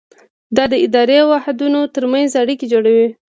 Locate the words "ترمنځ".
1.95-2.29